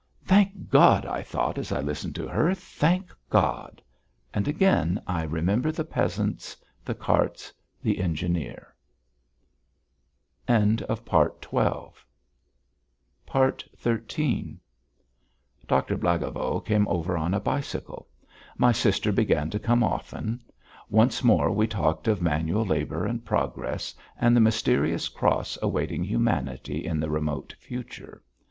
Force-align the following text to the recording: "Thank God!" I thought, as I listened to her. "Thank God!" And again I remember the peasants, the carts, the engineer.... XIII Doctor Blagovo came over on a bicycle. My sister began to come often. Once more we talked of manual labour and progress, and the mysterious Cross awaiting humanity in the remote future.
"Thank 0.25 0.71
God!" 0.71 1.05
I 1.05 1.21
thought, 1.21 1.59
as 1.59 1.71
I 1.71 1.79
listened 1.79 2.15
to 2.15 2.27
her. 2.27 2.55
"Thank 2.55 3.13
God!" 3.29 3.83
And 4.33 4.47
again 4.47 4.99
I 5.05 5.21
remember 5.21 5.71
the 5.71 5.83
peasants, 5.83 6.57
the 6.83 6.95
carts, 6.95 7.53
the 7.83 7.99
engineer.... 7.99 8.73
XIII 10.49 10.77
Doctor 10.77 11.37
Blagovo 15.69 16.65
came 16.65 16.87
over 16.87 17.15
on 17.15 17.33
a 17.35 17.39
bicycle. 17.39 18.07
My 18.57 18.71
sister 18.71 19.11
began 19.11 19.51
to 19.51 19.59
come 19.59 19.83
often. 19.83 20.41
Once 20.89 21.23
more 21.23 21.51
we 21.51 21.67
talked 21.67 22.07
of 22.07 22.23
manual 22.23 22.65
labour 22.65 23.05
and 23.05 23.23
progress, 23.23 23.93
and 24.19 24.35
the 24.35 24.41
mysterious 24.41 25.09
Cross 25.09 25.59
awaiting 25.61 26.03
humanity 26.03 26.83
in 26.83 26.99
the 26.99 27.11
remote 27.11 27.53
future. 27.59 28.23